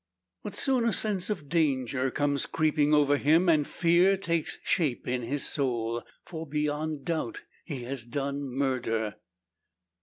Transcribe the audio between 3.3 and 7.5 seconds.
and fear takes shape in his soul. For, beyond doubt,